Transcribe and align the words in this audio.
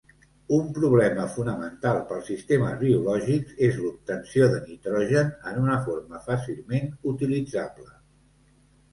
Un 0.55 0.69
problema 0.75 1.25
fonamental 1.33 1.97
pels 2.11 2.29
sistemes 2.29 2.79
biològics 2.79 3.59
és 3.67 3.77
l'obtenció 3.81 4.47
de 4.53 4.61
nitrogen 4.69 5.29
en 5.51 5.59
una 5.65 5.75
forma 5.89 6.23
fàcilment 6.31 6.89
utilitzable. 7.13 7.87